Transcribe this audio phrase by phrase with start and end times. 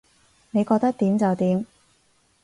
[0.49, 1.67] 你覺得點就點